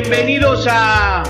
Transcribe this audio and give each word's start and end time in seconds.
Bienvenidos 0.00 0.66
a. 0.68 1.22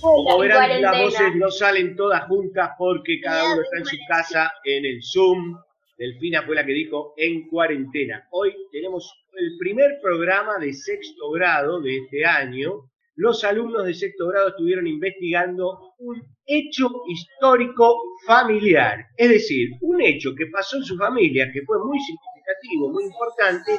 Como 0.00 0.38
verán, 0.38 0.80
las 0.80 1.02
voces 1.02 1.36
no 1.36 1.50
salen 1.50 1.94
todas 1.94 2.24
juntas 2.28 2.70
porque 2.78 3.20
cada 3.20 3.44
uno 3.52 3.60
está 3.60 3.76
en 3.76 3.84
su 3.84 3.96
casa 4.08 4.50
en 4.64 4.86
el 4.86 5.02
Zoom. 5.02 5.58
Delfina 5.98 6.44
fue 6.44 6.54
la 6.54 6.64
que 6.64 6.72
dijo 6.72 7.12
en 7.18 7.46
cuarentena. 7.48 8.26
Hoy 8.30 8.54
tenemos 8.72 9.12
el 9.36 9.58
primer 9.58 10.00
programa 10.00 10.56
de 10.58 10.72
sexto 10.72 11.30
grado 11.32 11.82
de 11.82 11.98
este 11.98 12.24
año. 12.24 12.90
Los 13.16 13.44
alumnos 13.44 13.84
de 13.84 13.92
sexto 13.92 14.28
grado 14.28 14.48
estuvieron 14.48 14.86
investigando 14.86 15.92
un 15.98 16.22
hecho 16.46 16.90
histórico 17.06 17.98
familiar, 18.26 19.08
es 19.18 19.28
decir, 19.28 19.72
un 19.82 20.00
hecho 20.00 20.30
que 20.34 20.46
pasó 20.46 20.78
en 20.78 20.84
su 20.84 20.96
familia 20.96 21.50
que 21.52 21.60
fue 21.66 21.78
muy 21.84 21.98
significativo, 22.00 22.90
muy 22.90 23.04
importante 23.04 23.78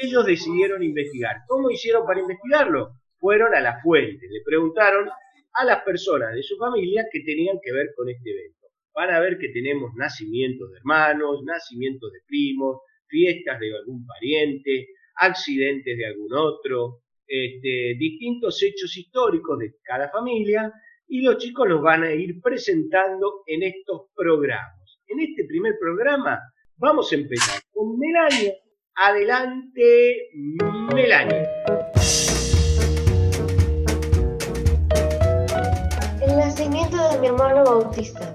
ellos 0.00 0.26
decidieron 0.26 0.82
investigar. 0.82 1.36
¿Cómo 1.46 1.70
hicieron 1.70 2.06
para 2.06 2.20
investigarlo? 2.20 2.90
Fueron 3.18 3.54
a 3.54 3.60
la 3.60 3.80
fuente, 3.80 4.26
le 4.30 4.40
preguntaron 4.44 5.08
a 5.54 5.64
las 5.64 5.82
personas 5.82 6.34
de 6.34 6.42
su 6.42 6.56
familia 6.56 7.06
que 7.10 7.20
tenían 7.20 7.58
que 7.62 7.72
ver 7.72 7.88
con 7.96 8.08
este 8.08 8.30
evento. 8.30 8.68
Van 8.94 9.10
a 9.10 9.20
ver 9.20 9.38
que 9.38 9.48
tenemos 9.48 9.92
nacimientos 9.96 10.70
de 10.70 10.78
hermanos, 10.78 11.42
nacimientos 11.44 12.12
de 12.12 12.20
primos, 12.26 12.82
fiestas 13.08 13.58
de 13.58 13.74
algún 13.76 14.06
pariente, 14.06 14.88
accidentes 15.16 15.96
de 15.96 16.06
algún 16.06 16.32
otro, 16.34 17.00
este, 17.26 17.96
distintos 17.98 18.62
hechos 18.62 18.96
históricos 18.96 19.58
de 19.58 19.74
cada 19.82 20.10
familia 20.10 20.72
y 21.08 21.22
los 21.22 21.38
chicos 21.38 21.68
los 21.68 21.82
van 21.82 22.04
a 22.04 22.12
ir 22.12 22.40
presentando 22.40 23.42
en 23.46 23.62
estos 23.64 24.08
programas. 24.14 25.00
En 25.06 25.20
este 25.20 25.44
primer 25.44 25.74
programa 25.80 26.38
vamos 26.76 27.12
a 27.12 27.16
empezar 27.16 27.60
con 27.72 27.98
Melania. 27.98 28.54
Adelante, 29.00 30.28
Melania. 30.92 31.48
El 36.20 36.36
nacimiento 36.36 37.08
de 37.08 37.18
mi 37.20 37.28
hermano 37.28 37.62
Bautista. 37.62 38.34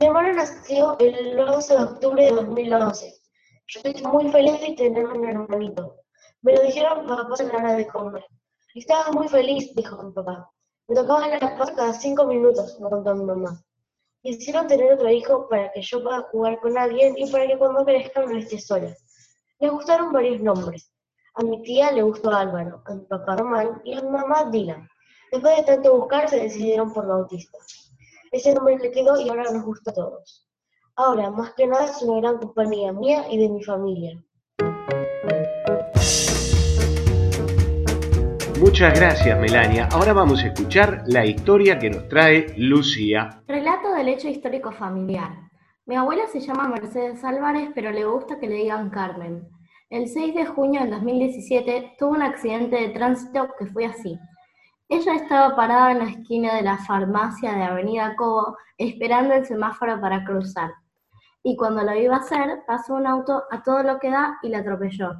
Mi 0.00 0.06
hermano 0.06 0.32
nació 0.32 0.96
el 1.00 1.38
11 1.38 1.74
de 1.74 1.82
octubre 1.82 2.24
de 2.24 2.30
2011. 2.30 3.14
Yo 3.66 3.80
estoy 3.84 4.02
muy 4.04 4.32
feliz 4.32 4.58
de 4.62 4.72
tener 4.72 5.04
un 5.04 5.28
hermanito. 5.28 5.96
Me 6.40 6.56
lo 6.56 6.62
dijeron 6.62 7.06
papá 7.06 7.34
en 7.38 7.48
la 7.48 7.56
hora 7.58 7.74
de 7.74 7.86
comer. 7.86 8.24
Estaba 8.74 9.12
muy 9.12 9.28
feliz, 9.28 9.74
dijo 9.74 10.02
mi 10.02 10.12
papá. 10.14 10.50
Me 10.88 10.94
tocaba 10.94 11.28
la 11.28 11.58
paz 11.58 11.72
cada 11.72 11.92
cinco 11.92 12.24
minutos, 12.24 12.80
me 12.80 12.88
contó 12.88 13.14
mi 13.14 13.26
mamá. 13.26 13.62
Quisieron 14.22 14.66
tener 14.66 14.94
otro 14.94 15.10
hijo 15.10 15.46
para 15.50 15.70
que 15.72 15.82
yo 15.82 16.02
pueda 16.02 16.22
jugar 16.32 16.58
con 16.60 16.78
alguien 16.78 17.18
y 17.18 17.30
para 17.30 17.46
que 17.46 17.58
cuando 17.58 17.84
crezca 17.84 18.24
no 18.24 18.38
esté 18.38 18.58
sola. 18.58 18.96
Les 19.60 19.70
gustaron 19.70 20.10
varios 20.10 20.40
nombres. 20.40 20.90
A 21.34 21.42
mi 21.42 21.62
tía 21.62 21.92
le 21.92 22.02
gustó 22.02 22.30
Álvaro, 22.30 22.82
a 22.86 22.94
mi 22.94 23.04
papá 23.04 23.36
Román 23.36 23.82
y 23.84 23.92
a 23.92 24.00
mi 24.00 24.08
mamá 24.08 24.48
Dylan. 24.50 24.88
Después 25.30 25.54
de 25.58 25.64
tanto 25.64 25.98
buscar 25.98 26.30
se 26.30 26.40
decidieron 26.40 26.94
por 26.94 27.06
Bautista. 27.06 27.58
Ese 28.32 28.54
nombre 28.54 28.78
le 28.78 28.90
quedó 28.90 29.20
y 29.20 29.28
ahora 29.28 29.44
nos 29.52 29.62
gusta 29.62 29.90
a 29.90 29.94
todos. 29.94 30.48
Ahora, 30.96 31.30
más 31.30 31.52
que 31.52 31.66
nada, 31.66 31.84
es 31.84 32.00
una 32.00 32.20
gran 32.20 32.38
compañía 32.38 32.90
mía 32.94 33.26
y 33.30 33.36
de 33.36 33.48
mi 33.50 33.62
familia. 33.62 34.18
Muchas 38.58 38.98
gracias, 38.98 39.38
Melania. 39.38 39.88
Ahora 39.92 40.14
vamos 40.14 40.42
a 40.42 40.46
escuchar 40.46 41.02
la 41.06 41.26
historia 41.26 41.78
que 41.78 41.90
nos 41.90 42.08
trae 42.08 42.54
Lucía. 42.56 43.42
Relato 43.46 43.92
del 43.92 44.08
hecho 44.08 44.28
histórico 44.28 44.72
familiar. 44.72 45.49
Mi 45.90 45.96
abuela 45.96 46.28
se 46.28 46.38
llama 46.38 46.68
Mercedes 46.68 47.24
Álvarez, 47.24 47.70
pero 47.74 47.90
le 47.90 48.04
gusta 48.04 48.38
que 48.38 48.46
le 48.46 48.58
digan 48.58 48.90
Carmen. 48.90 49.48
El 49.88 50.06
6 50.06 50.36
de 50.36 50.46
junio 50.46 50.82
del 50.82 50.90
2017 50.90 51.96
tuvo 51.98 52.10
un 52.10 52.22
accidente 52.22 52.76
de 52.76 52.90
tránsito 52.90 53.48
que 53.58 53.66
fue 53.66 53.86
así. 53.86 54.16
Ella 54.88 55.16
estaba 55.16 55.56
parada 55.56 55.90
en 55.90 55.98
la 55.98 56.04
esquina 56.04 56.54
de 56.54 56.62
la 56.62 56.78
farmacia 56.78 57.54
de 57.54 57.64
Avenida 57.64 58.14
Cobo 58.14 58.56
esperando 58.78 59.34
el 59.34 59.44
semáforo 59.44 60.00
para 60.00 60.22
cruzar. 60.22 60.70
Y 61.42 61.56
cuando 61.56 61.82
lo 61.82 61.92
iba 61.96 62.14
a 62.14 62.20
hacer, 62.20 62.62
pasó 62.68 62.94
un 62.94 63.08
auto 63.08 63.42
a 63.50 63.60
todo 63.64 63.82
lo 63.82 63.98
que 63.98 64.10
da 64.10 64.38
y 64.44 64.48
la 64.48 64.58
atropelló. 64.58 65.10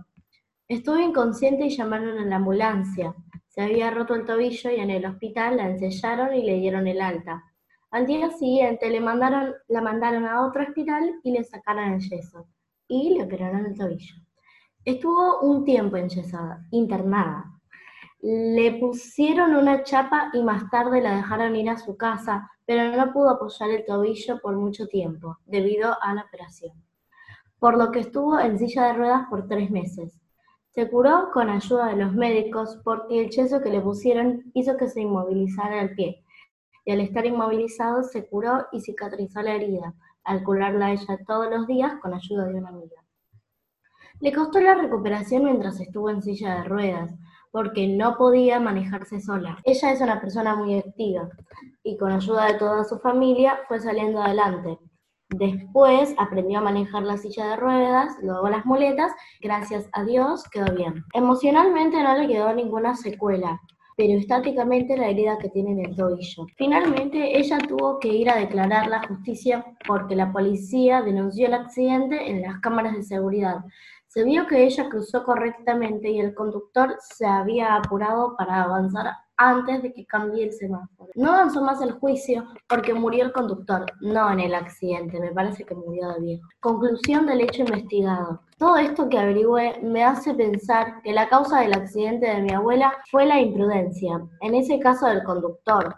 Estuve 0.69 1.03
inconsciente 1.03 1.65
y 1.67 1.71
llamaron 1.71 2.17
a 2.17 2.27
la 2.27 2.37
ambulancia. 2.37 3.13
Se 3.49 3.61
había 3.61 3.91
roto 3.91 4.15
el 4.15 4.25
tobillo 4.25 4.71
y 4.71 4.77
en 4.77 4.91
el 4.91 5.05
hospital 5.05 5.57
la 5.57 5.69
ensellaron 5.69 6.33
y 6.33 6.45
le 6.45 6.61
dieron 6.61 6.87
el 6.87 7.01
alta. 7.01 7.50
Al 7.91 8.07
día 8.07 8.31
siguiente 8.31 8.89
le 8.89 9.01
mandaron, 9.01 9.53
la 9.67 9.81
mandaron 9.81 10.25
a 10.25 10.47
otro 10.47 10.63
hospital 10.63 11.19
y 11.25 11.33
le 11.33 11.43
sacaron 11.43 11.95
el 11.95 12.01
yeso. 12.01 12.47
Y 12.87 13.15
le 13.15 13.25
operaron 13.25 13.67
el 13.67 13.77
tobillo. 13.77 14.15
Estuvo 14.85 15.41
un 15.41 15.65
tiempo 15.65 15.97
enyesada, 15.97 16.65
internada. 16.71 17.51
Le 18.21 18.79
pusieron 18.79 19.57
una 19.57 19.83
chapa 19.83 20.31
y 20.33 20.43
más 20.43 20.71
tarde 20.71 21.01
la 21.01 21.17
dejaron 21.17 21.57
ir 21.57 21.69
a 21.69 21.79
su 21.79 21.97
casa, 21.97 22.49
pero 22.65 22.97
no 22.97 23.13
pudo 23.13 23.31
apoyar 23.31 23.71
el 23.71 23.85
tobillo 23.85 24.41
por 24.41 24.57
mucho 24.57 24.87
tiempo, 24.87 25.39
debido 25.45 25.97
a 26.01 26.15
la 26.15 26.23
operación. 26.23 26.73
Por 27.59 27.77
lo 27.77 27.91
que 27.91 28.01
estuvo 28.01 28.39
en 28.39 28.59
silla 28.59 28.87
de 28.87 28.93
ruedas 28.93 29.27
por 29.29 29.49
tres 29.49 29.71
meses. 29.71 30.21
Se 30.75 30.89
curó 30.89 31.31
con 31.33 31.51
ayuda 31.51 31.87
de 31.87 31.97
los 31.97 32.15
médicos 32.15 32.79
porque 32.85 33.21
el 33.21 33.31
yeso 33.31 33.61
que 33.61 33.71
le 33.71 33.81
pusieron 33.81 34.45
hizo 34.55 34.77
que 34.77 34.87
se 34.87 35.01
inmovilizara 35.01 35.83
el 35.83 35.95
pie. 35.97 36.25
Y 36.85 36.93
al 36.93 37.01
estar 37.01 37.27
inmovilizado 37.27 38.03
se 38.03 38.27
curó 38.27 38.67
y 38.73 38.81
cicatrizó 38.81 39.43
la 39.43 39.55
herida, 39.55 39.95
al 40.25 40.43
curarla 40.43 40.93
ella 40.93 41.19
todos 41.27 41.51
los 41.51 41.67
días 41.67 41.95
con 42.01 42.15
ayuda 42.15 42.47
de 42.47 42.55
una 42.55 42.69
amiga. 42.69 43.03
Le 44.21 44.33
costó 44.33 44.61
la 44.61 44.75
recuperación 44.75 45.45
mientras 45.45 45.81
estuvo 45.81 46.11
en 46.11 46.23
silla 46.23 46.57
de 46.57 46.65
ruedas, 46.65 47.15
porque 47.51 47.89
no 47.89 48.17
podía 48.17 48.61
manejarse 48.61 49.21
sola. 49.21 49.59
Ella 49.65 49.93
es 49.93 50.01
una 50.01 50.21
persona 50.21 50.55
muy 50.55 50.79
activa 50.79 51.29
y 51.83 51.97
con 51.97 52.13
ayuda 52.13 52.47
de 52.47 52.59
toda 52.59 52.85
su 52.85 52.99
familia 52.99 53.61
fue 53.67 53.81
saliendo 53.81 54.23
adelante. 54.23 54.79
Después 55.31 56.15
aprendió 56.19 56.59
a 56.59 56.63
manejar 56.63 57.05
la 57.05 57.17
silla 57.17 57.47
de 57.47 57.57
ruedas, 57.57 58.17
luego 58.21 58.49
las 58.49 58.67
muletas, 58.67 59.13
gracias 59.41 59.89
a 59.93 60.05
Dios 60.05 60.45
quedó 60.51 60.75
bien. 60.75 61.05
Emocionalmente 61.15 62.03
no 62.03 62.17
le 62.17 62.27
quedó 62.27 62.53
ninguna 62.53 62.97
secuela, 62.97 63.61
pero 64.01 64.19
estáticamente 64.19 64.97
la 64.97 65.11
herida 65.11 65.37
que 65.37 65.51
tiene 65.51 65.73
en 65.73 65.85
el 65.85 65.95
tobillo. 65.95 66.47
Finalmente 66.57 67.39
ella 67.39 67.59
tuvo 67.59 67.99
que 67.99 68.09
ir 68.09 68.31
a 68.31 68.37
declarar 68.37 68.87
la 68.87 69.07
justicia 69.07 69.63
porque 69.87 70.17
la 70.17 70.33
policía 70.33 71.03
denunció 71.03 71.49
el 71.49 71.53
accidente 71.53 72.31
en 72.31 72.41
las 72.41 72.61
cámaras 72.61 72.95
de 72.95 73.03
seguridad. 73.03 73.59
Se 74.07 74.25
vio 74.25 74.47
que 74.47 74.65
ella 74.65 74.89
cruzó 74.89 75.23
correctamente 75.23 76.09
y 76.09 76.19
el 76.19 76.35
conductor 76.35 76.97
se 76.99 77.27
había 77.27 77.75
apurado 77.77 78.37
para 78.39 78.63
avanzar 78.63 79.09
antes 79.41 79.83
de 79.83 79.93
que 79.95 80.05
cambie 80.05 80.45
el 80.45 80.53
semáforo. 80.53 81.11
No 81.15 81.33
avanzó 81.33 81.63
más 81.63 81.81
el 81.81 81.93
juicio 81.93 82.45
porque 82.69 82.93
murió 82.93 83.25
el 83.25 83.33
conductor, 83.33 83.87
no 84.03 84.31
en 84.31 84.41
el 84.41 84.55
accidente, 84.55 85.19
me 85.19 85.33
parece 85.33 85.65
que 85.65 85.75
murió 85.75 86.11
de 86.11 86.21
viejo. 86.21 86.47
Conclusión 86.61 87.25
del 87.25 87.41
hecho 87.41 87.63
investigado. 87.63 88.43
Todo 88.59 88.77
esto 88.77 89.09
que 89.09 89.19
averigüé 89.19 89.81
me 89.83 90.05
hace 90.05 90.35
pensar 90.35 91.01
que 91.03 91.15
la 91.15 91.31
causa 91.31 91.61
del 91.61 91.73
accidente 91.73 92.27
de 92.27 92.43
mi 92.43 92.53
abuela 92.53 92.93
fue 93.11 93.25
la 93.25 93.41
imprudencia, 93.41 94.21
en 94.43 94.55
ese 94.55 94.79
caso 94.79 95.07
del 95.07 95.25
conductor. 95.25 95.97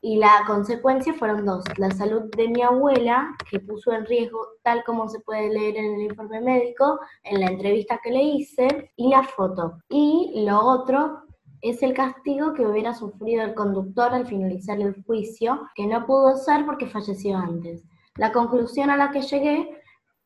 Y 0.00 0.16
la 0.16 0.44
consecuencia 0.46 1.12
fueron 1.12 1.44
dos, 1.44 1.64
la 1.76 1.90
salud 1.90 2.22
de 2.36 2.48
mi 2.48 2.62
abuela, 2.62 3.36
que 3.50 3.60
puso 3.60 3.92
en 3.92 4.06
riesgo, 4.06 4.40
tal 4.62 4.82
como 4.84 5.08
se 5.08 5.20
puede 5.20 5.50
leer 5.50 5.76
en 5.76 5.94
el 5.96 6.02
informe 6.02 6.40
médico, 6.40 7.00
en 7.24 7.40
la 7.40 7.48
entrevista 7.48 8.00
que 8.02 8.12
le 8.12 8.22
hice, 8.22 8.92
y 8.96 9.10
la 9.10 9.24
foto. 9.24 9.80
Y 9.90 10.44
lo 10.46 10.60
otro 10.60 11.27
es 11.62 11.82
el 11.82 11.94
castigo 11.94 12.54
que 12.54 12.66
hubiera 12.66 12.94
sufrido 12.94 13.42
el 13.42 13.54
conductor 13.54 14.14
al 14.14 14.26
finalizar 14.26 14.80
el 14.80 15.02
juicio, 15.04 15.68
que 15.74 15.86
no 15.86 16.06
pudo 16.06 16.36
ser 16.36 16.64
porque 16.64 16.86
falleció 16.86 17.36
antes. 17.36 17.82
La 18.16 18.32
conclusión 18.32 18.90
a 18.90 18.96
la 18.96 19.10
que 19.10 19.22
llegué 19.22 19.68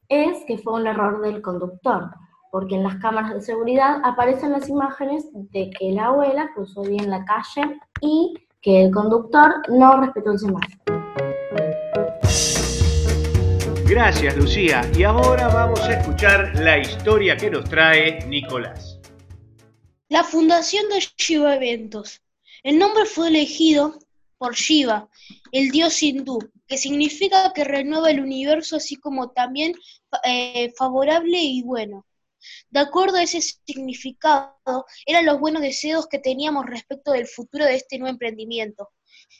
es 0.08 0.44
que 0.46 0.58
fue 0.58 0.74
un 0.74 0.86
error 0.86 1.20
del 1.22 1.40
conductor, 1.40 2.10
porque 2.50 2.74
en 2.74 2.82
las 2.82 2.96
cámaras 2.96 3.34
de 3.34 3.40
seguridad 3.40 4.00
aparecen 4.04 4.52
las 4.52 4.68
imágenes 4.68 5.28
de 5.32 5.70
que 5.70 5.92
la 5.92 6.06
abuela 6.06 6.50
cruzó 6.54 6.82
bien 6.82 7.10
la 7.10 7.24
calle 7.24 7.78
y 8.00 8.34
que 8.60 8.84
el 8.84 8.92
conductor 8.92 9.54
no 9.68 10.00
respetó 10.00 10.32
el 10.32 10.38
semáforo. 10.38 10.82
Gracias, 13.86 14.36
Lucía. 14.38 14.80
Y 14.96 15.02
ahora 15.02 15.48
vamos 15.48 15.80
a 15.80 15.92
escuchar 15.92 16.52
la 16.58 16.78
historia 16.78 17.36
que 17.36 17.50
nos 17.50 17.64
trae 17.64 18.24
Nicolás. 18.26 18.91
La 20.12 20.24
fundación 20.24 20.90
de 20.90 21.02
Shiva 21.16 21.56
Eventos. 21.56 22.20
El 22.62 22.78
nombre 22.78 23.06
fue 23.06 23.28
elegido 23.28 23.98
por 24.36 24.54
Shiva, 24.54 25.08
el 25.52 25.70
dios 25.70 26.02
hindú, 26.02 26.38
que 26.66 26.76
significa 26.76 27.50
que 27.54 27.64
renueva 27.64 28.10
el 28.10 28.20
universo 28.20 28.76
así 28.76 28.96
como 28.96 29.30
también 29.30 29.72
eh, 30.24 30.70
favorable 30.76 31.38
y 31.38 31.62
bueno. 31.62 32.04
De 32.68 32.80
acuerdo 32.80 33.16
a 33.16 33.22
ese 33.22 33.40
significado, 33.40 34.84
eran 35.06 35.24
los 35.24 35.40
buenos 35.40 35.62
deseos 35.62 36.06
que 36.06 36.18
teníamos 36.18 36.66
respecto 36.66 37.12
del 37.12 37.26
futuro 37.26 37.64
de 37.64 37.76
este 37.76 37.96
nuevo 37.96 38.12
emprendimiento. 38.12 38.90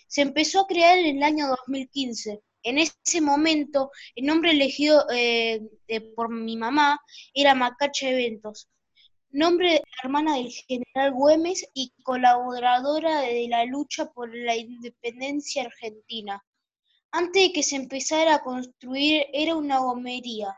Se 0.09 0.23
empezó 0.23 0.61
a 0.61 0.67
crear 0.67 0.97
en 0.97 1.19
el 1.19 1.23
año 1.23 1.49
2015. 1.49 2.41
En 2.63 2.79
ese 2.79 3.21
momento, 3.21 3.91
el 4.15 4.25
nombre 4.25 4.53
elegido 4.53 5.05
eh, 5.13 5.61
por 6.17 6.31
mi 6.31 6.57
mamá 6.57 6.99
era 7.35 7.55
Macacha 7.55 8.09
Eventos, 8.09 8.69
nombre 9.33 9.71
de 9.71 9.77
la 9.77 10.05
hermana 10.05 10.37
del 10.37 10.51
general 10.53 11.13
Güemes 11.13 11.67
y 11.73 11.93
colaboradora 12.03 13.21
de 13.21 13.49
la 13.49 13.65
lucha 13.65 14.11
por 14.13 14.35
la 14.35 14.55
independencia 14.55 15.65
argentina. 15.65 16.45
Antes 17.11 17.43
de 17.43 17.53
que 17.53 17.63
se 17.63 17.77
empezara 17.77 18.37
a 18.37 18.43
construir 18.43 19.25
era 19.33 19.57
una 19.57 19.79
gomería. 19.79 20.55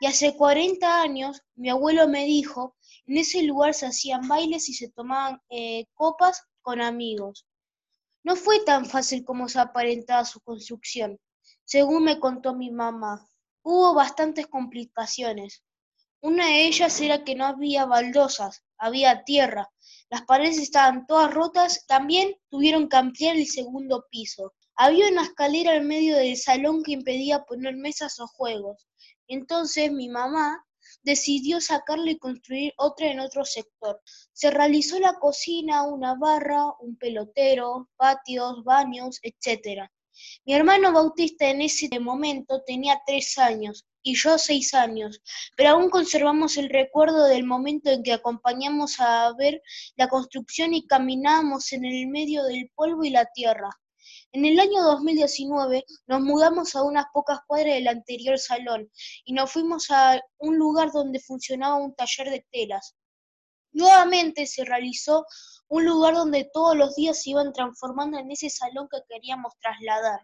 Y 0.00 0.06
hace 0.06 0.36
40 0.36 1.00
años 1.00 1.42
mi 1.54 1.70
abuelo 1.70 2.08
me 2.08 2.24
dijo, 2.24 2.76
en 3.06 3.18
ese 3.18 3.42
lugar 3.42 3.74
se 3.74 3.86
hacían 3.86 4.26
bailes 4.26 4.68
y 4.68 4.74
se 4.74 4.90
tomaban 4.90 5.40
eh, 5.48 5.86
copas 5.94 6.42
con 6.60 6.80
amigos. 6.80 7.46
No 8.24 8.36
fue 8.36 8.60
tan 8.60 8.84
fácil 8.84 9.24
como 9.24 9.48
se 9.48 9.60
aparentaba 9.60 10.24
su 10.24 10.40
construcción, 10.40 11.18
según 11.64 12.04
me 12.04 12.18
contó 12.18 12.54
mi 12.54 12.70
mamá. 12.70 13.26
Hubo 13.62 13.94
bastantes 13.94 14.46
complicaciones. 14.46 15.62
Una 16.20 16.46
de 16.46 16.66
ellas 16.66 17.00
era 17.00 17.22
que 17.22 17.36
no 17.36 17.46
había 17.46 17.84
baldosas, 17.86 18.64
había 18.76 19.22
tierra. 19.24 19.70
Las 20.10 20.22
paredes 20.22 20.58
estaban 20.58 21.06
todas 21.06 21.32
rotas. 21.32 21.86
También 21.86 22.34
tuvieron 22.50 22.88
que 22.88 22.96
ampliar 22.96 23.36
el 23.36 23.46
segundo 23.46 24.04
piso. 24.10 24.54
Había 24.74 25.08
una 25.08 25.22
escalera 25.22 25.76
en 25.76 25.86
medio 25.86 26.16
del 26.16 26.36
salón 26.36 26.82
que 26.82 26.92
impedía 26.92 27.44
poner 27.44 27.76
mesas 27.76 28.18
o 28.18 28.26
juegos. 28.26 28.88
Entonces 29.28 29.92
mi 29.92 30.08
mamá 30.08 30.64
decidió 31.02 31.60
sacarla 31.60 32.10
y 32.10 32.18
construir 32.18 32.72
otra 32.78 33.08
en 33.10 33.20
otro 33.20 33.44
sector. 33.44 34.00
Se 34.32 34.50
realizó 34.50 34.98
la 34.98 35.14
cocina, 35.14 35.84
una 35.84 36.14
barra, 36.14 36.64
un 36.80 36.96
pelotero, 36.96 37.90
patios, 37.96 38.64
baños, 38.64 39.20
etc. 39.22 39.88
Mi 40.44 40.54
hermano 40.54 40.92
Bautista 40.92 41.48
en 41.48 41.62
ese 41.62 41.88
momento 42.00 42.62
tenía 42.66 43.00
tres 43.06 43.38
años 43.38 43.86
y 44.08 44.14
yo 44.14 44.38
seis 44.38 44.72
años, 44.72 45.20
pero 45.54 45.70
aún 45.70 45.90
conservamos 45.90 46.56
el 46.56 46.70
recuerdo 46.70 47.26
del 47.26 47.44
momento 47.44 47.90
en 47.90 48.02
que 48.02 48.14
acompañamos 48.14 49.00
a 49.00 49.34
ver 49.34 49.60
la 49.96 50.08
construcción 50.08 50.72
y 50.72 50.86
caminábamos 50.86 51.74
en 51.74 51.84
el 51.84 52.06
medio 52.06 52.42
del 52.44 52.70
polvo 52.74 53.04
y 53.04 53.10
la 53.10 53.26
tierra. 53.26 53.68
En 54.32 54.46
el 54.46 54.58
año 54.60 54.82
2019 54.82 55.84
nos 56.06 56.20
mudamos 56.22 56.74
a 56.74 56.84
unas 56.84 57.04
pocas 57.12 57.40
cuadras 57.46 57.74
del 57.74 57.88
anterior 57.88 58.38
salón 58.38 58.90
y 59.26 59.34
nos 59.34 59.52
fuimos 59.52 59.90
a 59.90 60.18
un 60.38 60.56
lugar 60.56 60.90
donde 60.90 61.20
funcionaba 61.20 61.74
un 61.74 61.94
taller 61.94 62.30
de 62.30 62.46
telas. 62.50 62.96
Nuevamente 63.72 64.46
se 64.46 64.64
realizó 64.64 65.26
un 65.68 65.84
lugar 65.84 66.14
donde 66.14 66.48
todos 66.50 66.74
los 66.74 66.96
días 66.96 67.22
se 67.22 67.30
iban 67.30 67.52
transformando 67.52 68.18
en 68.18 68.30
ese 68.30 68.48
salón 68.48 68.88
que 68.90 69.00
queríamos 69.06 69.52
trasladar 69.60 70.20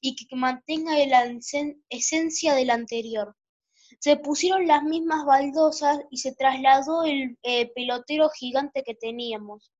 y 0.00 0.16
que 0.16 0.36
mantenga 0.36 0.96
la 1.06 1.30
esencia 1.88 2.54
del 2.54 2.70
anterior. 2.70 3.36
Se 4.00 4.16
pusieron 4.16 4.66
las 4.66 4.82
mismas 4.82 5.24
baldosas 5.24 6.00
y 6.10 6.18
se 6.18 6.34
trasladó 6.34 7.04
el 7.04 7.38
eh, 7.42 7.72
pelotero 7.74 8.30
gigante 8.30 8.82
que 8.82 8.94
teníamos. 8.94 9.72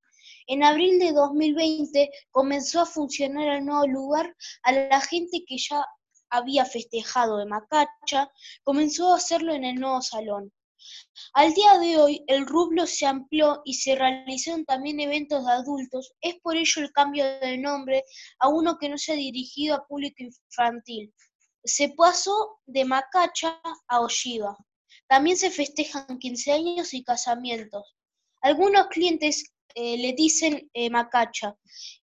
En 0.46 0.62
abril 0.62 0.98
de 0.98 1.12
2020 1.12 2.10
comenzó 2.30 2.80
a 2.80 2.86
funcionar 2.86 3.48
el 3.56 3.64
nuevo 3.64 3.86
lugar. 3.86 4.34
A 4.62 4.72
la 4.72 5.00
gente 5.00 5.44
que 5.46 5.56
ya 5.56 5.84
había 6.30 6.64
festejado 6.64 7.38
de 7.38 7.46
Macacha 7.46 8.30
comenzó 8.64 9.12
a 9.12 9.16
hacerlo 9.16 9.54
en 9.54 9.64
el 9.64 9.76
nuevo 9.76 10.02
salón. 10.02 10.52
Al 11.34 11.54
día 11.54 11.78
de 11.78 11.96
hoy, 11.98 12.24
el 12.26 12.46
rublo 12.46 12.86
se 12.86 13.06
amplió 13.06 13.62
y 13.64 13.74
se 13.74 13.94
realizaron 13.94 14.64
también 14.64 15.00
eventos 15.00 15.44
de 15.44 15.52
adultos. 15.52 16.12
Es 16.20 16.36
por 16.42 16.56
ello 16.56 16.82
el 16.82 16.92
cambio 16.92 17.24
de 17.40 17.58
nombre 17.58 18.04
a 18.38 18.48
uno 18.48 18.76
que 18.78 18.88
no 18.88 18.98
sea 18.98 19.14
dirigido 19.14 19.74
a 19.74 19.86
público 19.86 20.22
infantil. 20.22 21.12
Se 21.64 21.90
pasó 21.96 22.60
de 22.66 22.84
Macacha 22.84 23.60
a 23.88 24.00
Oshiva. 24.00 24.56
También 25.08 25.36
se 25.36 25.50
festejan 25.50 26.18
15 26.18 26.52
años 26.52 26.94
y 26.94 27.04
casamientos. 27.04 27.96
Algunos 28.40 28.88
clientes 28.88 29.52
eh, 29.74 29.96
le 29.96 30.12
dicen 30.12 30.68
eh, 30.74 30.90
Macacha 30.90 31.56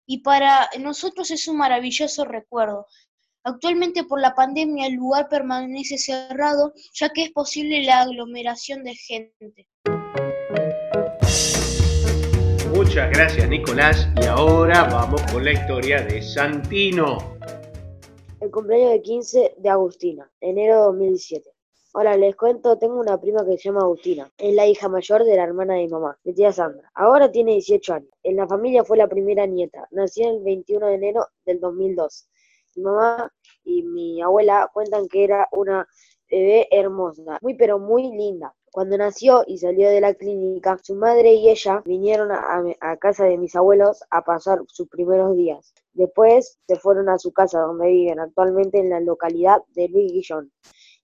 y 0.07 0.19
para 0.19 0.69
nosotros 0.81 1.31
es 1.31 1.47
un 1.49 1.59
maravilloso 1.59 2.25
recuerdo. 2.25 2.87
Actualmente 3.45 4.05
por 4.05 4.21
la 4.21 4.37
pandemia 4.37 4.87
el 4.87 4.95
lugar 4.95 5.29
permanece 5.29 5.99
cerrado 5.99 6.73
ya 6.93 7.09
que 7.09 7.25
es 7.25 7.33
posible 7.33 7.83
la 7.83 8.03
aglomeración 8.03 8.85
de 8.85 8.95
gente. 8.95 9.69
Muchas 12.73 13.11
gracias 13.11 13.49
Nicolás 13.49 14.09
y 14.23 14.27
ahora 14.27 14.85
vamos 14.85 15.21
con 15.33 15.45
la 15.45 15.55
historia 15.55 16.03
de 16.03 16.23
Santino. 16.23 17.19
El 18.41 18.53
cumpleaños 18.53 18.93
de 18.93 19.03
15 19.03 19.55
de 19.59 19.69
Agustina, 19.69 20.31
enero 20.41 20.77
de 20.77 20.85
2017. 20.85 21.51
Hola, 21.95 22.17
les 22.17 22.37
cuento, 22.37 22.79
tengo 22.79 22.99
una 22.99 23.21
prima 23.21 23.45
que 23.45 23.59
se 23.59 23.69
llama 23.69 23.81
Agustina. 23.81 24.33
Es 24.39 24.55
la 24.55 24.67
hija 24.67 24.89
mayor 24.89 25.25
de 25.25 25.37
la 25.37 25.43
hermana 25.43 25.75
de 25.75 25.81
mi 25.81 25.89
mamá, 25.89 26.17
mi 26.25 26.33
tía 26.33 26.53
Sandra. 26.53 26.91
Ahora 26.95 27.31
tiene 27.31 27.53
18 27.53 27.95
años. 27.95 28.11
En 28.23 28.37
la 28.37 28.47
familia 28.47 28.85
fue 28.85 28.97
la 28.97 29.09
primera 29.09 29.47
nieta. 29.47 29.89
Nació 29.91 30.31
el 30.31 30.43
21 30.43 30.87
de 30.87 30.95
enero 30.95 31.27
del 31.45 31.61
2002. 31.61 32.29
Mi 32.77 32.83
mamá 32.83 33.33
y 33.65 33.83
mi 33.83 34.23
abuela 34.23 34.71
cuentan 34.73 35.09
que 35.09 35.25
era 35.25 35.49
una 35.53 35.87
bebé 36.31 36.69
hermosa, 36.71 37.39
muy 37.43 37.55
pero 37.55 37.79
muy 37.79 38.11
linda. 38.11 38.55
Cuando 38.73 38.97
nació 38.97 39.45
y 39.47 39.59
salió 39.59 39.91
de 39.91 40.01
la 40.01 40.15
clínica, 40.15 40.79
su 40.83 40.95
madre 40.95 41.35
y 41.35 41.51
ella 41.51 41.83
vinieron 41.85 42.31
a, 42.33 42.97
casa 42.97 43.25
de 43.27 43.37
mis 43.37 43.55
abuelos 43.55 44.03
a 44.09 44.25
pasar 44.25 44.61
sus 44.69 44.89
primeros 44.89 45.37
días. 45.37 45.75
Después 45.93 46.59
se 46.67 46.77
fueron 46.77 47.11
a 47.11 47.19
su 47.19 47.33
casa 47.33 47.61
donde 47.61 47.89
viven 47.89 48.19
actualmente 48.19 48.79
en 48.79 48.89
la 48.89 49.01
localidad 49.01 49.59
de 49.75 49.89
Luis 49.89 50.27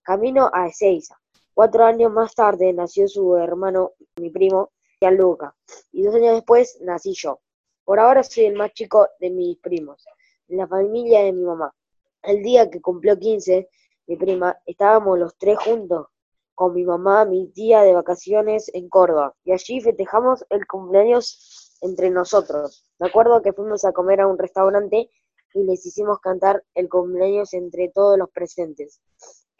camino 0.01 0.49
a 0.51 0.65
Ezeiza. 0.65 1.19
Cuatro 1.53 1.85
años 1.85 2.11
más 2.11 2.33
tarde 2.33 2.73
nació 2.73 3.07
su 3.07 3.35
hermano, 3.35 3.91
mi 4.19 4.31
primo, 4.31 4.71
Gianluca, 4.99 5.55
y 5.91 6.01
dos 6.01 6.15
años 6.15 6.33
después 6.33 6.79
nací 6.81 7.13
yo. 7.13 7.39
Por 7.85 7.99
ahora 7.99 8.23
soy 8.23 8.45
el 8.45 8.55
más 8.55 8.73
chico 8.73 9.07
de 9.19 9.29
mis 9.29 9.59
primos, 9.59 10.03
en 10.49 10.57
la 10.57 10.67
familia 10.67 11.21
de 11.23 11.33
mi 11.33 11.43
mamá. 11.43 11.73
El 12.21 12.43
día 12.43 12.69
que 12.69 12.81
cumplió 12.81 13.17
15, 13.17 13.69
mi 14.07 14.17
prima, 14.17 14.57
estábamos 14.65 15.17
los 15.17 15.37
tres 15.37 15.57
juntos, 15.59 16.07
con 16.53 16.73
mi 16.73 16.83
mamá, 16.83 17.23
mi 17.23 17.47
tía 17.47 17.83
de 17.83 17.93
vacaciones 17.93 18.69
en 18.73 18.89
Córdoba, 18.89 19.33
y 19.45 19.53
allí 19.53 19.79
festejamos 19.79 20.45
el 20.49 20.67
cumpleaños 20.67 21.77
entre 21.81 22.09
nosotros. 22.09 22.85
Me 22.99 23.07
acuerdo 23.07 23.41
que 23.41 23.53
fuimos 23.53 23.85
a 23.85 23.93
comer 23.93 24.19
a 24.19 24.27
un 24.27 24.37
restaurante 24.37 25.09
y 25.53 25.63
les 25.63 25.85
hicimos 25.85 26.19
cantar 26.19 26.63
el 26.75 26.89
cumpleaños 26.89 27.53
entre 27.53 27.89
todos 27.89 28.17
los 28.17 28.29
presentes 28.29 28.99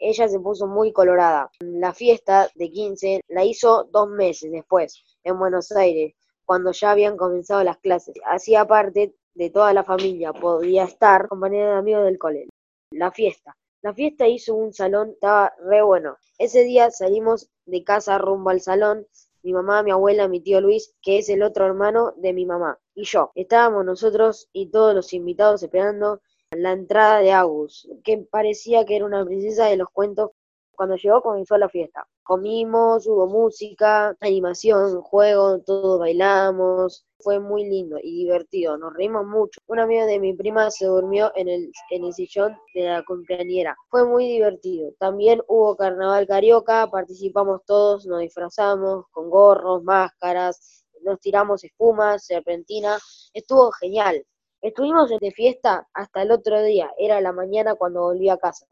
ella 0.00 0.28
se 0.28 0.40
puso 0.40 0.66
muy 0.66 0.92
colorada. 0.92 1.50
La 1.60 1.92
fiesta 1.92 2.50
de 2.54 2.70
15 2.70 3.20
la 3.28 3.44
hizo 3.44 3.84
dos 3.84 4.08
meses 4.08 4.50
después, 4.50 5.04
en 5.22 5.38
Buenos 5.38 5.70
Aires, 5.72 6.14
cuando 6.44 6.72
ya 6.72 6.90
habían 6.90 7.16
comenzado 7.16 7.62
las 7.62 7.78
clases. 7.78 8.14
Hacía 8.24 8.66
parte 8.66 9.14
de 9.40 9.48
toda 9.48 9.72
la 9.72 9.84
familia, 9.84 10.34
podía 10.34 10.84
estar 10.84 11.26
compañera 11.26 11.72
de 11.72 11.78
amigos 11.78 12.04
del 12.04 12.18
colegio. 12.18 12.50
La 12.90 13.10
fiesta. 13.10 13.56
La 13.80 13.94
fiesta 13.94 14.28
hizo 14.28 14.54
un 14.54 14.74
salón, 14.74 15.12
estaba 15.12 15.54
re 15.64 15.80
bueno. 15.80 16.18
Ese 16.36 16.62
día 16.62 16.90
salimos 16.90 17.48
de 17.64 17.82
casa 17.82 18.18
rumbo 18.18 18.50
al 18.50 18.60
salón, 18.60 19.06
mi 19.42 19.54
mamá, 19.54 19.82
mi 19.82 19.92
abuela, 19.92 20.28
mi 20.28 20.40
tío 20.40 20.60
Luis, 20.60 20.94
que 21.00 21.16
es 21.16 21.30
el 21.30 21.42
otro 21.42 21.64
hermano 21.64 22.12
de 22.18 22.34
mi 22.34 22.44
mamá, 22.44 22.78
y 22.94 23.04
yo. 23.04 23.32
Estábamos 23.34 23.86
nosotros 23.86 24.50
y 24.52 24.66
todos 24.66 24.94
los 24.94 25.14
invitados 25.14 25.62
esperando 25.62 26.20
la 26.50 26.72
entrada 26.72 27.20
de 27.20 27.32
Agus, 27.32 27.88
que 28.04 28.18
parecía 28.18 28.84
que 28.84 28.96
era 28.96 29.06
una 29.06 29.24
princesa 29.24 29.64
de 29.64 29.78
los 29.78 29.88
cuentos. 29.88 30.32
Cuando 30.80 30.96
llegó 30.96 31.20
comenzó 31.20 31.58
la 31.58 31.68
fiesta. 31.68 32.06
Comimos, 32.22 33.06
hubo 33.06 33.26
música, 33.26 34.16
animación, 34.18 35.02
juego, 35.02 35.60
todos 35.60 36.00
bailamos. 36.00 37.04
Fue 37.18 37.38
muy 37.38 37.64
lindo 37.68 37.98
y 38.02 38.24
divertido, 38.24 38.78
nos 38.78 38.94
reímos 38.94 39.26
mucho. 39.26 39.60
Un 39.66 39.78
amigo 39.78 40.06
de 40.06 40.18
mi 40.18 40.32
prima 40.32 40.70
se 40.70 40.86
durmió 40.86 41.32
en 41.36 41.48
el, 41.48 41.70
en 41.90 42.04
el 42.04 42.14
sillón 42.14 42.56
de 42.74 42.84
la 42.84 43.04
cumpleañera. 43.04 43.76
Fue 43.90 44.06
muy 44.06 44.26
divertido. 44.26 44.94
También 44.98 45.42
hubo 45.48 45.76
carnaval 45.76 46.26
carioca, 46.26 46.86
participamos 46.90 47.60
todos, 47.66 48.06
nos 48.06 48.20
disfrazamos 48.20 49.04
con 49.10 49.28
gorros, 49.28 49.82
máscaras, 49.84 50.86
nos 51.02 51.20
tiramos 51.20 51.62
espumas, 51.62 52.24
serpentina. 52.24 52.96
Estuvo 53.34 53.70
genial. 53.72 54.24
Estuvimos 54.62 55.10
de 55.10 55.30
fiesta 55.30 55.86
hasta 55.92 56.22
el 56.22 56.30
otro 56.30 56.62
día, 56.62 56.90
era 56.96 57.20
la 57.20 57.32
mañana 57.32 57.74
cuando 57.74 58.00
volví 58.00 58.30
a 58.30 58.38
casa. 58.38 58.66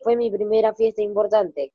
Fue 0.00 0.16
mi 0.16 0.30
primera 0.30 0.74
fiesta 0.74 1.02
importante. 1.02 1.72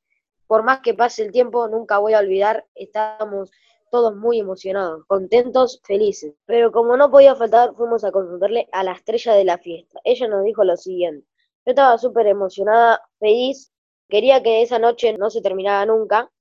Por 0.48 0.64
más 0.64 0.82
que 0.82 0.94
pase 0.94 1.24
el 1.24 1.32
tiempo, 1.32 1.68
nunca 1.68 1.98
voy 2.00 2.14
a 2.14 2.20
olvidar, 2.20 2.66
estábamos 2.76 3.52
todos 3.92 4.16
muy 4.16 4.40
emocionados, 4.40 5.06
contentos, 5.08 5.82
felices. 5.84 6.34
Pero 6.46 6.72
como 6.72 6.98
no 6.98 7.10
podía 7.10 7.36
faltar, 7.36 7.74
fuimos 7.76 8.04
a 8.04 8.12
consultarle 8.12 8.68
a 8.72 8.84
la 8.84 8.94
estrella 8.94 9.34
de 9.34 9.46
la 9.46 9.58
fiesta. 9.58 10.00
Ella 10.04 10.28
nos 10.28 10.44
dijo 10.44 10.64
lo 10.64 10.76
siguiente. 10.76 11.28
Yo 11.66 11.72
estaba 11.72 11.98
súper 11.98 12.28
emocionada, 12.28 13.02
feliz, 13.20 13.72
quería 14.10 14.44
que 14.44 14.62
esa 14.62 14.80
noche 14.80 15.18
no 15.18 15.30
se 15.30 15.42
terminara 15.42 15.86
nunca. 15.86 16.32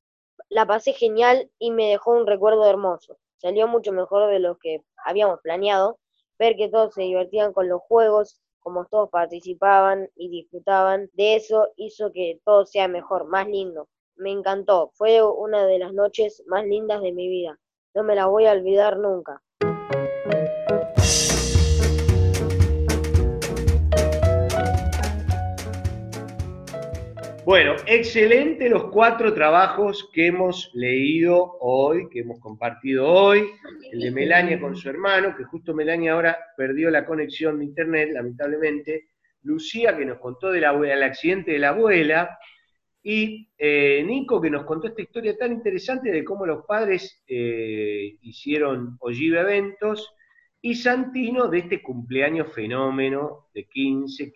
La 0.48 0.66
pasé 0.66 0.92
genial 0.92 1.50
y 1.58 1.70
me 1.70 1.90
dejó 1.90 2.12
un 2.12 2.26
recuerdo 2.26 2.68
hermoso. 2.68 3.18
Salió 3.36 3.68
mucho 3.68 3.92
mejor 3.92 4.30
de 4.30 4.38
lo 4.38 4.58
que 4.58 4.82
habíamos 5.04 5.40
planeado 5.40 5.98
ver 6.38 6.56
que 6.56 6.68
todos 6.68 6.94
se 6.94 7.02
divertían 7.02 7.52
con 7.52 7.68
los 7.68 7.80
juegos, 7.82 8.40
como 8.64 8.86
todos 8.86 9.10
participaban 9.10 10.10
y 10.16 10.30
disfrutaban 10.30 11.10
de 11.12 11.36
eso, 11.36 11.68
hizo 11.76 12.10
que 12.12 12.40
todo 12.44 12.66
sea 12.66 12.88
mejor, 12.88 13.26
más 13.26 13.46
lindo. 13.46 13.88
Me 14.16 14.32
encantó, 14.32 14.90
fue 14.94 15.22
una 15.22 15.66
de 15.66 15.78
las 15.78 15.92
noches 15.92 16.42
más 16.48 16.64
lindas 16.64 17.02
de 17.02 17.12
mi 17.12 17.28
vida. 17.28 17.60
No 17.94 18.02
me 18.02 18.16
la 18.16 18.26
voy 18.26 18.46
a 18.46 18.52
olvidar 18.52 18.98
nunca. 18.98 19.43
Bueno, 27.44 27.76
excelente 27.86 28.70
los 28.70 28.84
cuatro 28.84 29.34
trabajos 29.34 30.08
que 30.14 30.28
hemos 30.28 30.70
leído 30.72 31.58
hoy, 31.60 32.08
que 32.08 32.20
hemos 32.20 32.40
compartido 32.40 33.06
hoy. 33.06 33.50
El 33.92 34.00
de 34.00 34.10
Melania 34.10 34.58
con 34.58 34.74
su 34.74 34.88
hermano, 34.88 35.36
que 35.36 35.44
justo 35.44 35.74
Melania 35.74 36.14
ahora 36.14 36.38
perdió 36.56 36.90
la 36.90 37.04
conexión 37.04 37.58
de 37.58 37.66
internet, 37.66 38.08
lamentablemente. 38.12 39.08
Lucía, 39.42 39.94
que 39.94 40.06
nos 40.06 40.20
contó 40.20 40.50
del 40.50 40.64
accidente 41.02 41.52
de 41.52 41.58
la 41.58 41.68
abuela. 41.68 42.38
Y 43.02 43.50
eh, 43.58 44.02
Nico, 44.06 44.40
que 44.40 44.48
nos 44.48 44.64
contó 44.64 44.88
esta 44.88 45.02
historia 45.02 45.36
tan 45.36 45.52
interesante 45.52 46.10
de 46.10 46.24
cómo 46.24 46.46
los 46.46 46.64
padres 46.64 47.22
eh, 47.26 48.16
hicieron 48.22 48.96
Ojive 49.00 49.40
Eventos. 49.40 50.14
Y 50.62 50.76
Santino, 50.76 51.48
de 51.48 51.58
este 51.58 51.82
cumpleaños 51.82 52.54
fenómeno 52.54 53.48
de 53.52 53.66
15, 53.66 54.32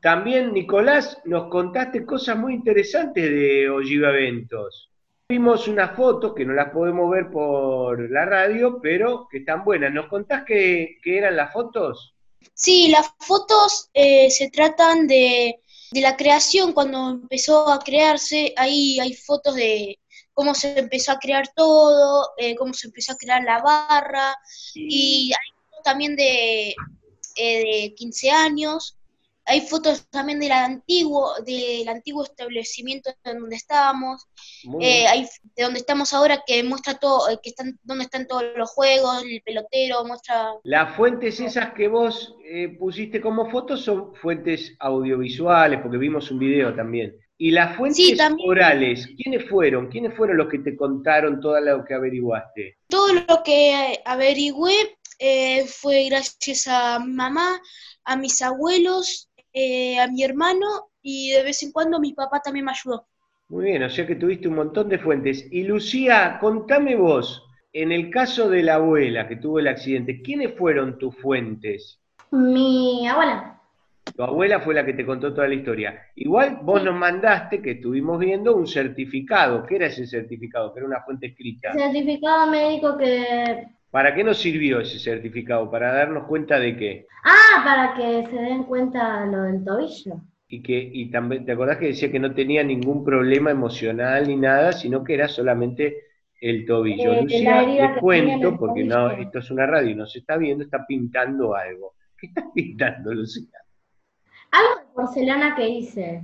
también, 0.00 0.52
Nicolás, 0.52 1.18
nos 1.24 1.48
contaste 1.48 2.04
cosas 2.04 2.36
muy 2.36 2.54
interesantes 2.54 3.24
de 3.24 3.70
Ojiva 3.70 4.10
Eventos. 4.10 4.90
Vimos 5.28 5.66
unas 5.66 5.96
fotos 5.96 6.34
que 6.34 6.44
no 6.44 6.52
las 6.52 6.70
podemos 6.70 7.10
ver 7.10 7.30
por 7.30 8.10
la 8.10 8.24
radio, 8.24 8.78
pero 8.80 9.26
que 9.28 9.38
están 9.38 9.64
buenas. 9.64 9.92
¿Nos 9.92 10.06
contás 10.08 10.44
qué, 10.46 10.98
eran 11.04 11.36
las 11.36 11.52
fotos? 11.52 12.14
Sí, 12.54 12.88
las 12.88 13.10
fotos 13.18 13.90
eh, 13.92 14.30
se 14.30 14.50
tratan 14.50 15.06
de, 15.08 15.60
la 15.92 16.16
creación, 16.16 16.72
cuando 16.72 17.10
empezó 17.10 17.68
a 17.72 17.80
crearse, 17.80 18.52
ahí 18.56 19.00
hay 19.00 19.14
fotos 19.14 19.56
de 19.56 19.98
cómo 20.32 20.54
se 20.54 20.78
empezó 20.78 21.12
a 21.12 21.18
crear 21.18 21.48
todo, 21.56 22.30
eh, 22.36 22.54
cómo 22.54 22.72
se 22.72 22.88
empezó 22.88 23.12
a 23.12 23.16
crear 23.16 23.42
la 23.42 23.60
barra, 23.62 24.36
y 24.74 25.32
hay 25.32 25.82
también 25.82 26.14
de, 26.14 26.68
eh, 27.36 27.88
de 27.88 27.94
15 27.96 28.30
años, 28.30 28.96
hay 29.46 29.60
fotos 29.60 30.08
también 30.10 30.40
del 30.40 30.52
antiguo, 30.52 31.30
del 31.44 31.88
antiguo 31.88 32.24
establecimiento 32.24 33.10
en 33.24 33.38
donde 33.38 33.56
estábamos, 33.56 34.26
eh, 34.80 35.06
hay 35.06 35.26
de 35.54 35.62
donde 35.62 35.78
estamos 35.78 36.12
ahora 36.12 36.42
que 36.44 36.62
muestra 36.64 36.94
todo, 36.94 37.30
eh, 37.30 37.38
que 37.40 37.50
están, 37.50 37.78
donde 37.84 38.04
están 38.04 38.26
todos 38.26 38.44
los 38.56 38.68
juegos, 38.70 39.22
el 39.22 39.40
pelotero, 39.42 40.04
muestra. 40.04 40.52
Las 40.64 40.96
fuentes 40.96 41.38
esas 41.38 41.72
que 41.74 41.86
vos 41.86 42.34
eh, 42.44 42.76
pusiste 42.76 43.20
como 43.20 43.48
fotos 43.48 43.82
son 43.82 44.14
fuentes 44.16 44.74
audiovisuales, 44.80 45.80
porque 45.80 45.96
vimos 45.96 46.30
un 46.32 46.40
video 46.40 46.74
también. 46.74 47.16
Y 47.38 47.50
las 47.52 47.76
fuentes 47.76 48.18
orales, 48.44 49.08
¿quiénes 49.22 49.48
fueron? 49.48 49.88
¿Quiénes 49.88 50.16
fueron 50.16 50.38
los 50.38 50.48
que 50.48 50.58
te 50.58 50.74
contaron 50.74 51.40
todo 51.40 51.60
lo 51.60 51.84
que 51.84 51.94
averiguaste? 51.94 52.78
Todo 52.88 53.12
lo 53.12 53.42
que 53.44 54.00
averigüé 54.04 54.96
fue 55.66 56.06
gracias 56.08 56.66
a 56.66 56.98
mi 56.98 57.12
mamá, 57.12 57.60
a 58.04 58.16
mis 58.16 58.40
abuelos 58.40 59.28
eh, 59.58 59.98
a 59.98 60.06
mi 60.08 60.22
hermano 60.22 60.90
y 61.00 61.30
de 61.30 61.42
vez 61.42 61.62
en 61.62 61.72
cuando 61.72 61.98
mi 61.98 62.12
papá 62.12 62.40
también 62.40 62.66
me 62.66 62.72
ayudó. 62.72 63.06
Muy 63.48 63.64
bien, 63.64 63.82
o 63.84 63.88
sea 63.88 64.06
que 64.06 64.16
tuviste 64.16 64.48
un 64.48 64.56
montón 64.56 64.90
de 64.90 64.98
fuentes. 64.98 65.48
Y 65.50 65.62
Lucía, 65.62 66.36
contame 66.38 66.94
vos, 66.94 67.42
en 67.72 67.90
el 67.90 68.10
caso 68.10 68.50
de 68.50 68.62
la 68.62 68.74
abuela 68.74 69.26
que 69.26 69.36
tuvo 69.36 69.58
el 69.58 69.68
accidente, 69.68 70.20
¿quiénes 70.20 70.54
fueron 70.58 70.98
tus 70.98 71.16
fuentes? 71.16 71.98
Mi 72.32 73.08
abuela. 73.08 73.62
Tu 74.14 74.22
abuela 74.22 74.60
fue 74.60 74.74
la 74.74 74.84
que 74.84 74.92
te 74.92 75.06
contó 75.06 75.32
toda 75.32 75.48
la 75.48 75.54
historia. 75.54 76.02
Igual 76.16 76.58
vos 76.62 76.84
nos 76.84 76.94
mandaste, 76.94 77.62
que 77.62 77.72
estuvimos 77.72 78.18
viendo, 78.18 78.54
un 78.54 78.66
certificado. 78.66 79.64
¿Qué 79.64 79.76
era 79.76 79.86
ese 79.86 80.06
certificado? 80.06 80.74
Que 80.74 80.80
era 80.80 80.86
una 80.86 81.00
fuente 81.00 81.28
escrita. 81.28 81.72
Certificado 81.72 82.50
médico 82.50 82.98
que 82.98 83.68
¿Para 83.96 84.14
qué 84.14 84.22
nos 84.22 84.36
sirvió 84.36 84.80
ese 84.80 84.98
certificado? 84.98 85.70
¿Para 85.70 85.90
darnos 85.90 86.26
cuenta 86.26 86.60
de 86.60 86.76
qué? 86.76 87.06
Ah, 87.24 87.64
para 87.64 87.94
que 87.94 88.26
se 88.30 88.36
den 88.36 88.64
cuenta 88.64 89.24
lo 89.24 89.44
del 89.44 89.64
tobillo. 89.64 90.20
Y 90.48 90.62
que 90.62 90.90
y 90.92 91.10
también 91.10 91.46
te 91.46 91.52
acordás 91.52 91.78
que 91.78 91.86
decía 91.86 92.12
que 92.12 92.18
no 92.18 92.34
tenía 92.34 92.62
ningún 92.62 93.02
problema 93.02 93.50
emocional 93.50 94.28
ni 94.28 94.36
nada, 94.36 94.74
sino 94.74 95.02
que 95.02 95.14
era 95.14 95.28
solamente 95.28 95.96
el 96.42 96.66
tobillo. 96.66 97.14
Eh, 97.14 97.22
Lucía, 97.22 97.94
te 97.94 97.98
cuento, 97.98 98.58
porque 98.58 98.84
no, 98.84 99.12
esto 99.12 99.38
es 99.38 99.50
una 99.50 99.64
radio 99.64 99.92
y 99.92 99.94
no 99.94 100.04
se 100.04 100.18
está 100.18 100.36
viendo, 100.36 100.62
está 100.62 100.84
pintando 100.86 101.54
algo. 101.54 101.94
¿Qué 102.18 102.26
estás 102.26 102.44
pintando, 102.54 103.14
Lucía? 103.14 103.48
Algo 104.50 104.78
de 104.78 104.94
porcelana 104.94 105.56
que 105.56 105.68
hice. 105.70 106.22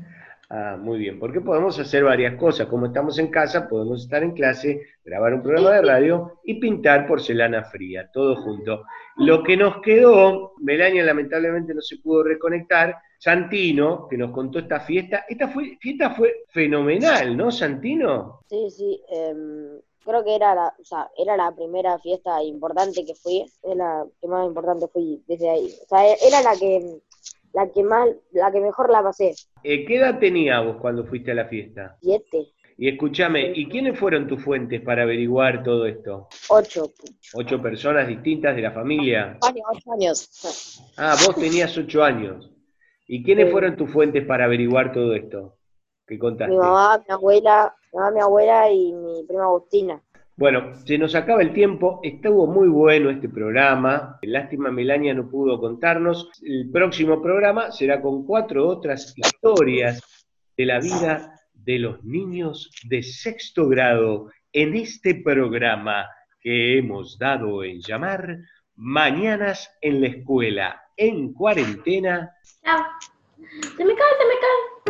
Ah, 0.54 0.76
muy 0.78 0.98
bien, 0.98 1.18
porque 1.18 1.40
podemos 1.40 1.78
hacer 1.78 2.04
varias 2.04 2.38
cosas. 2.38 2.66
Como 2.66 2.84
estamos 2.84 3.18
en 3.18 3.28
casa, 3.28 3.66
podemos 3.66 4.02
estar 4.02 4.22
en 4.22 4.32
clase, 4.32 4.82
grabar 5.02 5.32
un 5.32 5.42
programa 5.42 5.70
de 5.76 5.80
radio 5.80 6.40
y 6.44 6.60
pintar 6.60 7.06
porcelana 7.06 7.64
fría, 7.64 8.10
todo 8.12 8.36
junto. 8.36 8.84
Lo 9.16 9.42
que 9.42 9.56
nos 9.56 9.80
quedó, 9.80 10.52
Melania 10.58 11.04
lamentablemente 11.04 11.72
no 11.72 11.80
se 11.80 11.96
pudo 11.96 12.24
reconectar, 12.24 12.94
Santino, 13.18 14.06
que 14.10 14.18
nos 14.18 14.30
contó 14.30 14.58
esta 14.58 14.80
fiesta, 14.80 15.24
esta 15.26 15.48
fue, 15.48 15.78
fiesta 15.80 16.10
fue 16.10 16.44
fenomenal, 16.48 17.34
¿no, 17.34 17.50
Santino? 17.50 18.40
Sí, 18.50 18.68
sí, 18.68 19.02
em, 19.08 19.80
creo 20.04 20.22
que 20.22 20.36
era 20.36 20.54
la, 20.54 20.74
o 20.78 20.84
sea, 20.84 21.08
era 21.16 21.34
la 21.34 21.50
primera 21.52 21.98
fiesta 21.98 22.42
importante 22.42 23.06
que 23.06 23.14
fui, 23.14 23.40
es 23.40 23.76
la 23.76 24.04
que 24.20 24.28
más 24.28 24.46
importante 24.46 24.86
fui 24.88 25.22
desde 25.26 25.48
ahí. 25.48 25.72
O 25.82 25.88
sea, 25.88 26.12
era 26.12 26.42
la 26.42 26.54
que 26.58 27.00
la 27.52 27.70
que 27.70 27.82
más, 27.82 28.08
la 28.32 28.50
que 28.50 28.60
mejor 28.60 28.90
la 28.90 29.02
pasé. 29.02 29.34
Eh, 29.62 29.84
¿Qué 29.84 29.96
edad 29.96 30.18
tenías 30.18 30.64
vos 30.64 30.76
cuando 30.80 31.04
fuiste 31.04 31.32
a 31.32 31.34
la 31.34 31.46
fiesta? 31.46 31.96
Siete. 32.00 32.52
Y 32.78 32.88
escúchame, 32.88 33.52
¿y 33.54 33.68
quiénes 33.68 33.98
fueron 33.98 34.26
tus 34.26 34.42
fuentes 34.42 34.80
para 34.80 35.02
averiguar 35.02 35.62
todo 35.62 35.86
esto? 35.86 36.28
Ocho. 36.48 36.90
¿Ocho 37.34 37.62
personas 37.62 38.08
distintas 38.08 38.56
de 38.56 38.62
la 38.62 38.72
familia? 38.72 39.38
ocho 39.40 39.92
años. 39.92 40.92
Ah, 40.96 41.14
vos 41.26 41.36
tenías 41.36 41.76
ocho 41.76 42.02
años. 42.02 42.50
¿Y 43.06 43.22
quiénes 43.22 43.50
fueron 43.52 43.76
tus 43.76 43.90
fuentes 43.90 44.24
para 44.26 44.46
averiguar 44.46 44.92
todo 44.92 45.14
esto? 45.14 45.58
¿Qué 46.06 46.18
contaste? 46.18 46.52
Mi 46.52 46.58
mamá, 46.58 46.98
mi 47.06 47.12
abuela, 47.12 47.76
mi 47.92 47.98
mamá, 47.98 48.10
mi 48.10 48.20
abuela 48.20 48.72
y 48.72 48.92
mi 48.92 49.24
prima 49.24 49.44
Agustina. 49.44 50.02
Bueno, 50.36 50.74
se 50.86 50.96
nos 50.96 51.14
acaba 51.14 51.42
el 51.42 51.52
tiempo, 51.52 52.00
estuvo 52.02 52.46
muy 52.46 52.68
bueno 52.68 53.10
este 53.10 53.28
programa, 53.28 54.18
lástima 54.22 54.70
Melania 54.70 55.12
no 55.12 55.28
pudo 55.28 55.60
contarnos, 55.60 56.30
el 56.42 56.70
próximo 56.70 57.20
programa 57.20 57.70
será 57.70 58.00
con 58.00 58.24
cuatro 58.24 58.66
otras 58.66 59.12
historias 59.14 60.00
de 60.56 60.66
la 60.66 60.80
vida 60.80 61.38
de 61.52 61.78
los 61.78 62.02
niños 62.02 62.70
de 62.88 63.02
sexto 63.02 63.68
grado 63.68 64.30
en 64.52 64.74
este 64.74 65.16
programa 65.16 66.06
que 66.40 66.78
hemos 66.78 67.18
dado 67.18 67.62
en 67.62 67.80
llamar 67.80 68.38
Mañanas 68.74 69.70
en 69.82 70.00
la 70.00 70.08
Escuela, 70.08 70.82
en 70.96 71.34
cuarentena. 71.34 72.34
Se 73.76 73.84
me 73.84 73.94
cae, 73.94 74.12
se 74.18 74.24
me 74.24 74.34
cae. 74.40 74.81